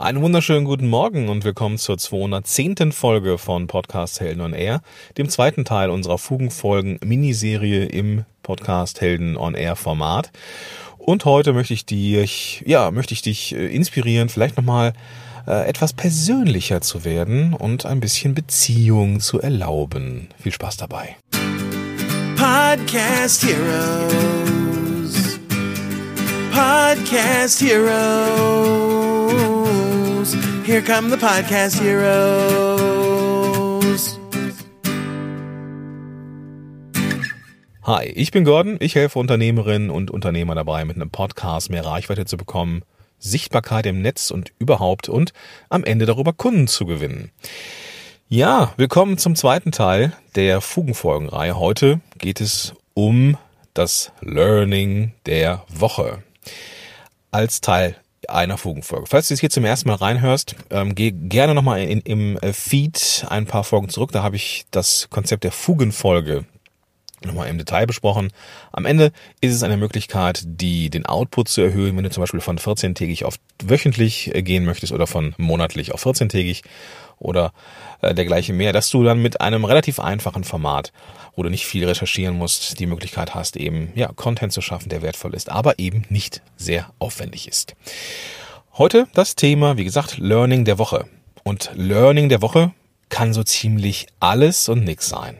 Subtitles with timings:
[0.00, 2.92] Einen wunderschönen guten Morgen und willkommen zur 210.
[2.92, 4.80] Folge von Podcast Helden on Air,
[5.16, 10.30] dem zweiten Teil unserer Fugenfolgen Miniserie im Podcast Helden on Air Format.
[10.98, 14.92] Und heute möchte ich dich, ja, möchte ich dich äh, inspirieren, vielleicht nochmal
[15.48, 20.28] äh, etwas persönlicher zu werden und ein bisschen Beziehung zu erlauben.
[20.40, 21.16] Viel Spaß dabei.
[22.36, 25.40] Podcast Heroes.
[26.52, 28.97] Podcast Heroes.
[30.68, 32.18] Here come the Podcast Heroes.
[37.84, 38.76] Hi, ich bin Gordon.
[38.78, 42.82] Ich helfe Unternehmerinnen und Unternehmer dabei, mit einem Podcast mehr Reichweite zu bekommen,
[43.18, 45.32] Sichtbarkeit im Netz und überhaupt und
[45.70, 47.30] am Ende darüber Kunden zu gewinnen.
[48.28, 51.58] Ja, willkommen zum zweiten Teil der Fugenfolgenreihe.
[51.58, 53.38] Heute geht es um
[53.72, 56.22] das Learning der Woche.
[57.30, 57.96] Als Teil
[58.28, 59.06] einer Fugenfolge.
[59.06, 62.52] Falls du es hier zum ersten Mal reinhörst, ähm, geh gerne nochmal in, im äh,
[62.52, 64.12] Feed ein paar Folgen zurück.
[64.12, 66.44] Da habe ich das Konzept der Fugenfolge
[67.24, 68.30] nochmal im Detail besprochen.
[68.72, 72.40] Am Ende ist es eine Möglichkeit, die, den Output zu erhöhen, wenn du zum Beispiel
[72.40, 76.62] von 14-tägig auf wöchentlich äh, gehen möchtest oder von monatlich auf 14-tägig
[77.18, 77.52] oder
[78.00, 80.92] äh, dergleichen mehr, dass du dann mit einem relativ einfachen Format,
[81.36, 85.02] wo du nicht viel recherchieren musst, die Möglichkeit hast, eben ja Content zu schaffen, der
[85.02, 87.74] wertvoll ist, aber eben nicht sehr aufwendig ist.
[88.74, 91.06] Heute das Thema, wie gesagt, Learning der Woche.
[91.42, 92.72] Und Learning der Woche
[93.08, 95.38] kann so ziemlich alles und nix sein.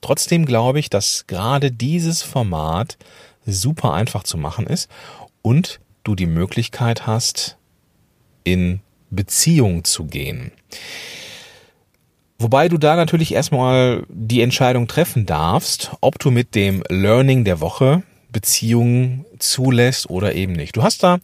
[0.00, 2.98] Trotzdem glaube ich, dass gerade dieses Format
[3.46, 4.90] super einfach zu machen ist
[5.42, 7.56] und du die Möglichkeit hast,
[8.44, 8.80] in
[9.14, 10.52] Beziehung zu gehen.
[12.38, 17.60] Wobei du da natürlich erstmal die Entscheidung treffen darfst, ob du mit dem Learning der
[17.60, 20.76] Woche Beziehungen zulässt oder eben nicht.
[20.76, 21.18] Du hast da,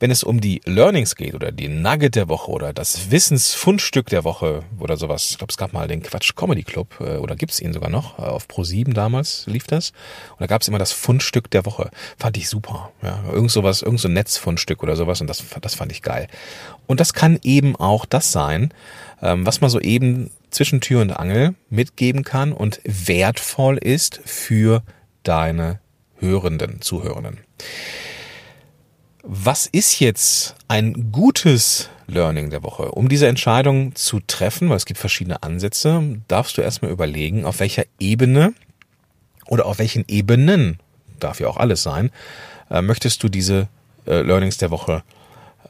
[0.00, 4.24] wenn es um die Learnings geht oder die Nugget der Woche oder das Wissensfundstück der
[4.24, 5.30] Woche oder sowas.
[5.30, 8.18] Ich glaube, es gab mal den Quatsch Comedy Club äh, oder gibt's ihn sogar noch.
[8.18, 9.90] Äh, auf Pro7 damals lief das.
[10.32, 11.90] Und da gab's immer das Fundstück der Woche.
[12.18, 12.92] Fand ich super.
[13.02, 16.28] Ja, irgend sowas, irgend so ein Netzfundstück oder sowas und das, das fand ich geil.
[16.86, 18.72] Und das kann eben auch das sein,
[19.22, 24.82] ähm, was man so eben zwischen Tür und Angel mitgeben kann und wertvoll ist für
[25.24, 25.80] deine
[26.24, 27.38] Hörenden, Zuhörenden.
[29.22, 32.90] Was ist jetzt ein gutes Learning der Woche?
[32.90, 37.60] Um diese Entscheidung zu treffen, weil es gibt verschiedene Ansätze, darfst du erstmal überlegen, auf
[37.60, 38.52] welcher Ebene
[39.46, 40.78] oder auf welchen Ebenen,
[41.20, 42.10] darf ja auch alles sein,
[42.70, 43.68] äh, möchtest du diese
[44.06, 45.02] äh, Learnings der Woche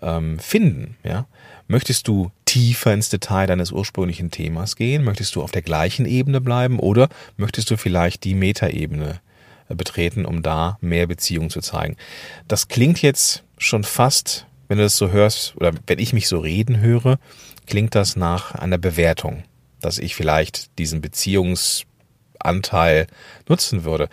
[0.03, 0.97] ähm, finden.
[1.05, 1.27] Ja?
[1.69, 5.05] Möchtest du tiefer ins Detail deines ursprünglichen Themas gehen?
[5.05, 9.21] Möchtest du auf der gleichen Ebene bleiben oder möchtest du vielleicht die Metaebene
[9.69, 11.97] betreten, um da mehr Beziehung zu zeigen.
[12.49, 16.39] Das klingt jetzt schon fast, wenn du das so hörst, oder wenn ich mich so
[16.39, 17.19] reden höre,
[17.67, 19.45] klingt das nach einer Bewertung,
[19.81, 23.07] dass ich vielleicht diesen Beziehungsanteil
[23.49, 24.09] nutzen würde.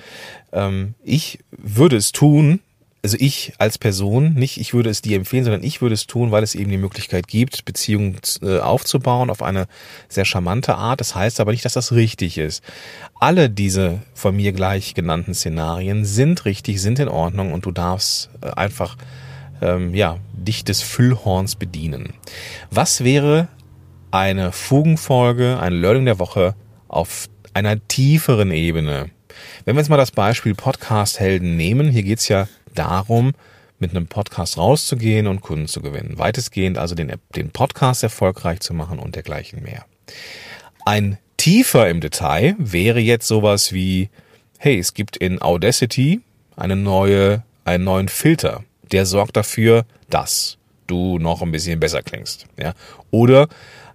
[0.52, 2.62] Ähm, ich würde es tun,
[3.04, 6.32] also ich als Person, nicht ich würde es dir empfehlen, sondern ich würde es tun,
[6.32, 9.68] weil es eben die Möglichkeit gibt, Beziehungen äh, aufzubauen auf eine
[10.08, 11.00] sehr charmante Art.
[11.00, 12.64] Das heißt aber nicht, dass das richtig ist.
[13.20, 18.30] Alle diese von mir gleich genannten Szenarien sind richtig, sind in Ordnung und du darfst
[18.42, 18.98] äh, einfach
[19.62, 22.14] ähm, ja dich des Füllhorns bedienen.
[22.70, 23.48] Was wäre
[24.12, 26.56] eine Fugenfolge, ein Learning der Woche
[26.88, 29.10] auf einer tieferen Ebene?
[29.66, 33.34] Wenn wir jetzt mal das Beispiel Podcast-Helden nehmen, hier geht's ja darum,
[33.80, 36.18] mit einem Podcast rauszugehen und Kunden zu gewinnen.
[36.18, 39.86] Weitestgehend also den, den Podcast erfolgreich zu machen und dergleichen mehr.
[40.86, 44.10] Ein tiefer im Detail wäre jetzt sowas wie,
[44.60, 46.22] hey, es gibt in Audacity
[46.56, 52.46] eine neue, einen neuen Filter, der sorgt dafür, dass du noch ein bisschen besser klingst.
[52.60, 52.74] Ja?
[53.10, 53.48] Oder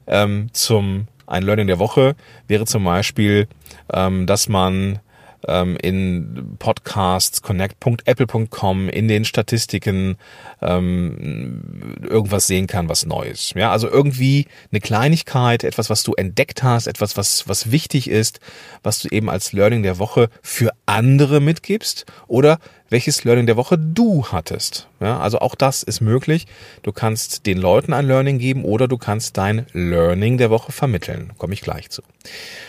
[0.09, 2.17] ähm, zum ein Learning der Woche
[2.49, 3.49] wäre zum Beispiel,
[3.93, 5.01] ähm, dass man
[5.47, 10.17] ähm, in Podcasts, connect.apple.com, in den Statistiken
[10.63, 13.53] ähm, irgendwas sehen kann, was Neues.
[13.55, 18.41] Ja, also irgendwie eine Kleinigkeit, etwas, was du entdeckt hast, etwas, was, was wichtig ist,
[18.83, 22.59] was du eben als Learning der Woche für andere mitgibst oder
[22.89, 24.89] welches Learning der Woche du hattest.
[25.01, 26.47] Ja, also auch das ist möglich.
[26.83, 31.33] Du kannst den Leuten ein Learning geben oder du kannst dein Learning der Woche vermitteln.
[31.39, 32.03] Komme ich gleich zu.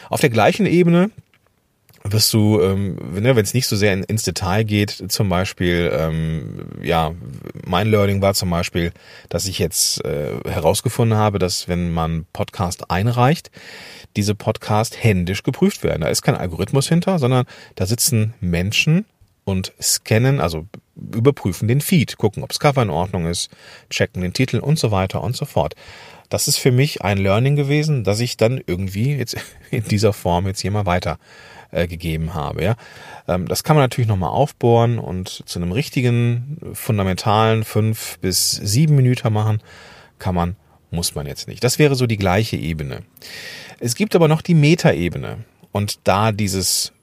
[0.09, 1.11] Auf der gleichen Ebene
[2.11, 5.91] wirst du, ähm, ne, wenn es nicht so sehr in, ins Detail geht, zum Beispiel,
[5.93, 7.13] ähm, ja,
[7.65, 8.91] mein Learning war zum Beispiel,
[9.29, 13.51] dass ich jetzt äh, herausgefunden habe, dass wenn man Podcast einreicht,
[14.15, 16.01] diese Podcast händisch geprüft werden.
[16.01, 17.45] Da ist kein Algorithmus hinter, sondern
[17.75, 19.05] da sitzen Menschen
[19.43, 20.65] und scannen, also
[21.13, 23.49] überprüfen den Feed, gucken, ob das Cover in Ordnung ist,
[23.89, 25.75] checken den Titel und so weiter und so fort.
[26.29, 29.37] Das ist für mich ein Learning gewesen, dass ich dann irgendwie jetzt
[29.71, 31.19] in dieser Form jetzt hier mal weiter
[31.71, 32.63] äh, gegeben habe.
[32.63, 32.75] Ja,
[33.27, 38.95] ähm, das kann man natürlich nochmal aufbohren und zu einem richtigen fundamentalen fünf bis sieben
[38.95, 39.61] Minuten machen.
[40.19, 40.55] Kann man,
[40.91, 41.63] muss man jetzt nicht.
[41.63, 43.03] Das wäre so die gleiche Ebene.
[43.79, 46.93] Es gibt aber noch die Metaebene und da dieses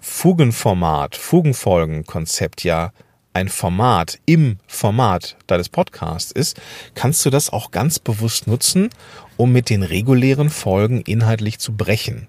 [0.00, 2.92] Fugenformat, Fugenfolgenkonzept ja
[3.34, 6.60] ein Format im Format deines Podcasts ist,
[6.94, 8.90] kannst du das auch ganz bewusst nutzen,
[9.36, 12.28] um mit den regulären Folgen inhaltlich zu brechen.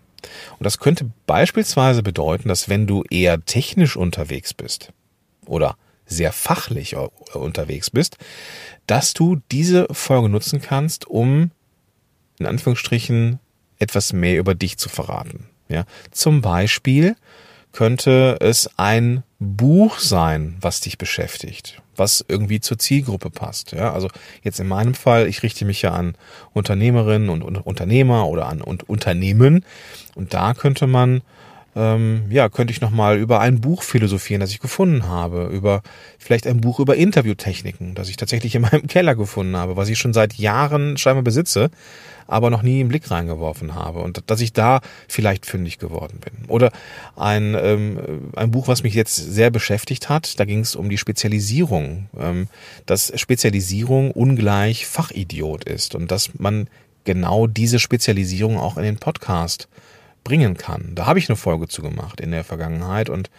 [0.57, 4.91] Und das könnte beispielsweise bedeuten, dass wenn du eher technisch unterwegs bist
[5.45, 6.95] oder sehr fachlich
[7.33, 8.17] unterwegs bist,
[8.87, 11.51] dass du diese Folge nutzen kannst, um
[12.39, 13.39] in Anführungsstrichen
[13.79, 15.47] etwas mehr über dich zu verraten.
[15.67, 17.15] Ja, zum Beispiel
[17.75, 23.74] könnte es ein Buch sein, was dich beschäftigt, was irgendwie zur Zielgruppe passt.
[23.74, 24.07] Ja, also
[24.44, 26.16] jetzt in meinem Fall, ich richte mich ja an
[26.54, 29.66] Unternehmerinnen und, Unternehmer oder an und Unternehmen
[30.16, 31.22] und da könnte man
[31.75, 35.81] ähm, ja, könnte ich nochmal über ein Buch philosophieren, das ich gefunden habe, über
[36.18, 40.00] vielleicht ein Buch über Interviewtechniken, das ich tatsächlich in meinem Keller gefunden habe, was ich
[40.00, 41.69] schon seit Jahren scheinbar besitze,
[42.27, 46.50] aber noch nie einen Blick reingeworfen habe und dass ich da vielleicht fündig geworden bin.
[46.50, 46.72] Oder
[47.18, 50.98] ein, ähm, ein Buch, was mich jetzt sehr beschäftigt hat, da ging es um die
[50.98, 52.48] Spezialisierung, ähm,
[52.86, 56.68] dass Spezialisierung ungleich Fachidiot ist und dass man
[57.04, 59.68] genau diese Spezialisierung auch in den Podcast
[60.25, 60.92] bringen kann.
[60.95, 63.30] Da habe ich eine Folge zu gemacht in der Vergangenheit und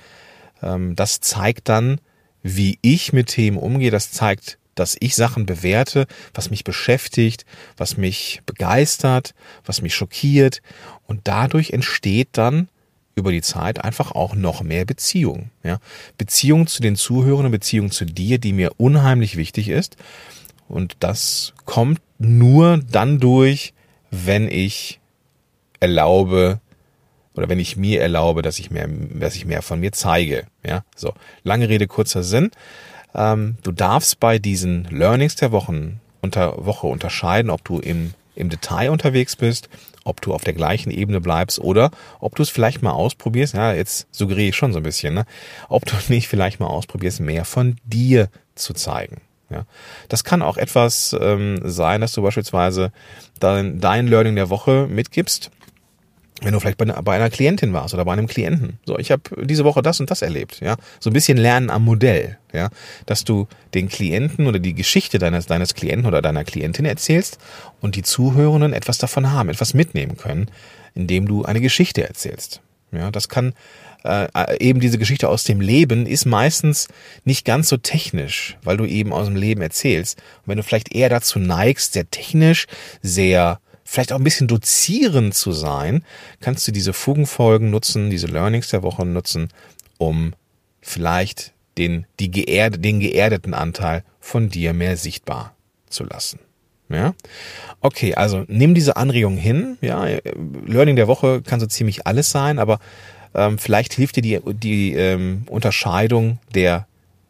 [0.63, 2.01] ähm, das zeigt dann,
[2.43, 3.91] wie ich mit Themen umgehe.
[3.91, 7.45] Das zeigt, dass ich Sachen bewerte, was mich beschäftigt,
[7.77, 9.35] was mich begeistert,
[9.65, 10.63] was mich schockiert
[11.07, 12.69] und dadurch entsteht dann
[13.17, 15.51] über die Zeit einfach auch noch mehr Beziehung.
[15.65, 15.79] Ja?
[16.19, 19.97] Beziehung zu den Zuhörern, Beziehung zu dir, die mir unheimlich wichtig ist.
[20.69, 23.73] Und das kommt nur dann durch,
[24.11, 25.01] wenn ich
[25.81, 26.61] erlaube,
[27.37, 30.47] oder wenn ich mir erlaube, dass ich mehr, dass ich mehr von mir zeige.
[30.65, 31.13] Ja, so
[31.43, 32.51] lange Rede kurzer Sinn.
[33.15, 38.51] Ähm, du darfst bei diesen Learnings der Wochen unter Woche unterscheiden, ob du im im
[38.51, 39.69] Detail unterwegs bist,
[40.05, 41.91] ob du auf der gleichen Ebene bleibst oder
[42.21, 43.55] ob du es vielleicht mal ausprobierst.
[43.55, 45.25] Ja, jetzt suggeriere ich schon so ein bisschen, ne?
[45.69, 49.23] Ob du nicht vielleicht mal ausprobierst, mehr von dir zu zeigen.
[49.49, 49.65] Ja,
[50.09, 52.93] das kann auch etwas ähm, sein, dass du beispielsweise
[53.39, 55.51] dein, dein Learning der Woche mitgibst
[56.43, 58.79] wenn du vielleicht bei, einer, bei einer Klientin warst oder bei einem Klienten.
[58.85, 60.77] So, ich habe diese Woche das und das erlebt, ja.
[61.01, 62.69] So ein bisschen lernen am Modell, ja,
[63.07, 67.39] dass du den Klienten oder die Geschichte deines deines Klienten oder deiner Klientin erzählst
[67.81, 70.51] und die Zuhörenden etwas davon haben, etwas mitnehmen können,
[70.95, 72.61] indem du eine Geschichte erzählst.
[72.93, 73.55] Ja, das kann
[74.05, 74.29] äh,
[74.61, 76.89] eben diese Geschichte aus dem Leben ist meistens
[77.25, 80.19] nicht ganz so technisch, weil du eben aus dem Leben erzählst.
[80.43, 82.67] Und wenn du vielleicht eher dazu neigst, sehr technisch,
[83.03, 86.05] sehr vielleicht auch ein bisschen dozierend zu sein,
[86.41, 89.49] kannst du diese Fugenfolgen nutzen, diese Learnings der Woche nutzen,
[89.97, 90.35] um
[90.81, 95.55] vielleicht den, die geerde, den geerdeten Anteil von dir mehr sichtbar
[95.89, 96.41] zu lassen.
[96.89, 97.15] Ja?
[97.81, 99.79] Okay, also nimm diese Anregung hin.
[99.81, 100.05] Ja,
[100.67, 102.81] Learning der Woche kann so ziemlich alles sein, aber
[103.35, 106.87] ähm, vielleicht hilft dir die, die ähm, Unterscheidung der,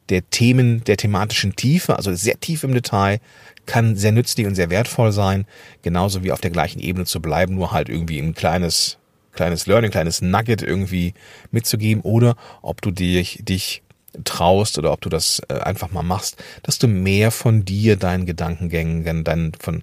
[0.08, 3.20] der Themen, der thematischen Tiefe, also sehr tief im Detail,
[3.66, 5.46] kann sehr nützlich und sehr wertvoll sein,
[5.82, 8.98] genauso wie auf der gleichen Ebene zu bleiben, nur halt irgendwie ein kleines,
[9.32, 11.14] kleines Learning, kleines Nugget irgendwie
[11.50, 13.82] mitzugeben oder ob du dich, dich
[14.24, 18.26] traust oder ob du das äh, einfach mal machst, dass du mehr von dir, deinen
[18.26, 19.82] Gedankengängen, dein, von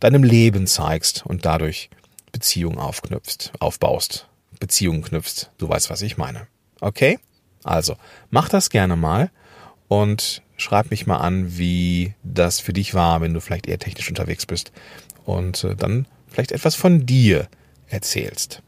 [0.00, 1.90] deinem Leben zeigst und dadurch
[2.30, 4.28] Beziehungen aufknüpfst, aufbaust,
[4.60, 5.50] Beziehungen knüpfst.
[5.58, 6.46] Du weißt, was ich meine.
[6.80, 7.18] Okay?
[7.64, 7.96] Also,
[8.30, 9.30] mach das gerne mal
[9.88, 14.08] und schreib mich mal an, wie das für dich war, wenn du vielleicht eher technisch
[14.08, 14.72] unterwegs bist
[15.24, 17.48] und äh, dann vielleicht etwas von dir
[17.88, 18.62] erzählst.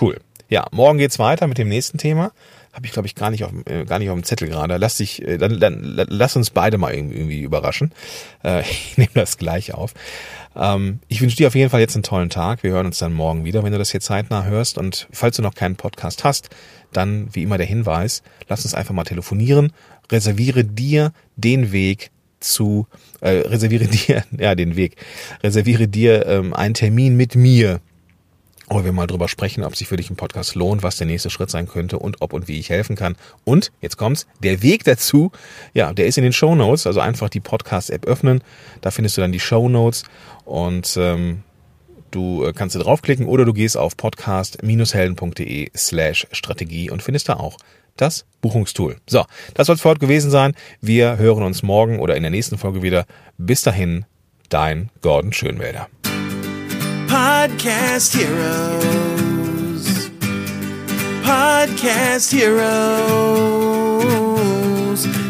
[0.00, 0.20] Cool.
[0.48, 2.32] Ja, morgen geht's weiter mit dem nächsten Thema.
[2.72, 4.76] Habe ich glaube ich gar nicht auf äh, gar nicht auf dem Zettel gerade.
[4.76, 7.92] Lass dich äh, dann, dann lass uns beide mal irgendwie überraschen.
[8.44, 9.94] Äh, ich nehme das gleich auf.
[10.56, 12.62] Ähm, ich wünsche dir auf jeden Fall jetzt einen tollen Tag.
[12.62, 14.78] Wir hören uns dann morgen wieder, wenn du das hier zeitnah hörst.
[14.78, 16.50] Und falls du noch keinen Podcast hast,
[16.92, 19.72] dann wie immer der Hinweis, lass uns einfach mal telefonieren
[20.10, 22.86] reserviere dir den Weg zu,
[23.20, 24.96] äh, reserviere dir, ja, den Weg,
[25.42, 27.80] reserviere dir ähm, einen Termin mit mir,
[28.70, 31.28] wo wir mal drüber sprechen, ob sich für dich ein Podcast lohnt, was der nächste
[31.28, 33.16] Schritt sein könnte und ob und wie ich helfen kann.
[33.44, 35.32] Und, jetzt kommt's, der Weg dazu,
[35.74, 38.42] ja, der ist in den Show Notes, also einfach die Podcast-App öffnen,
[38.80, 40.04] da findest du dann die Show Notes
[40.44, 41.42] und ähm,
[42.12, 47.34] du äh, kannst da draufklicken oder du gehst auf podcast-helden.de slash Strategie und findest da
[47.34, 47.58] auch
[47.96, 48.96] das Buchungstool.
[49.08, 49.24] So,
[49.54, 50.54] das soll es für heute gewesen sein.
[50.80, 53.04] Wir hören uns morgen oder in der nächsten Folge wieder.
[53.36, 54.06] Bis dahin,
[54.48, 55.88] dein Gordon Schönwälder.
[57.10, 59.82] Podcast Heroes.
[61.24, 63.04] Podcast Heroes.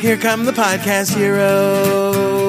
[0.00, 2.43] Here come the Podcast Heroes.